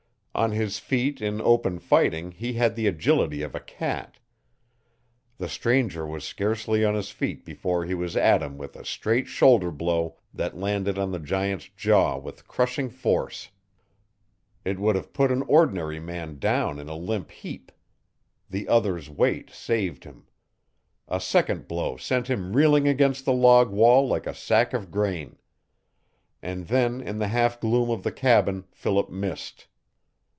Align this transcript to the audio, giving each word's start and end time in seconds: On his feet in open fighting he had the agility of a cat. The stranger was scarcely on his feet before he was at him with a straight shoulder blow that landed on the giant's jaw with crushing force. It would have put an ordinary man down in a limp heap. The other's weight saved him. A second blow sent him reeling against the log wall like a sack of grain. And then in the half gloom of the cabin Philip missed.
On 0.33 0.53
his 0.53 0.79
feet 0.79 1.21
in 1.21 1.41
open 1.41 1.77
fighting 1.77 2.31
he 2.31 2.53
had 2.53 2.73
the 2.75 2.87
agility 2.87 3.43
of 3.43 3.53
a 3.53 3.59
cat. 3.59 4.17
The 5.37 5.49
stranger 5.49 6.07
was 6.07 6.23
scarcely 6.23 6.85
on 6.85 6.95
his 6.95 7.11
feet 7.11 7.43
before 7.43 7.83
he 7.83 7.93
was 7.93 8.15
at 8.15 8.41
him 8.41 8.57
with 8.57 8.77
a 8.77 8.85
straight 8.85 9.27
shoulder 9.27 9.71
blow 9.71 10.17
that 10.33 10.57
landed 10.57 10.97
on 10.97 11.11
the 11.11 11.19
giant's 11.19 11.67
jaw 11.75 12.17
with 12.17 12.47
crushing 12.47 12.89
force. 12.89 13.49
It 14.63 14.79
would 14.79 14.95
have 14.95 15.11
put 15.11 15.31
an 15.33 15.41
ordinary 15.43 15.99
man 15.99 16.39
down 16.39 16.79
in 16.79 16.87
a 16.87 16.95
limp 16.95 17.29
heap. 17.29 17.69
The 18.49 18.69
other's 18.69 19.09
weight 19.09 19.49
saved 19.51 20.05
him. 20.05 20.27
A 21.09 21.19
second 21.19 21.67
blow 21.67 21.97
sent 21.97 22.29
him 22.29 22.55
reeling 22.55 22.87
against 22.87 23.25
the 23.25 23.33
log 23.33 23.69
wall 23.69 24.07
like 24.07 24.25
a 24.25 24.33
sack 24.33 24.73
of 24.73 24.89
grain. 24.91 25.37
And 26.41 26.67
then 26.67 27.01
in 27.01 27.19
the 27.19 27.27
half 27.27 27.59
gloom 27.59 27.89
of 27.91 28.01
the 28.03 28.13
cabin 28.13 28.63
Philip 28.71 29.09
missed. 29.09 29.67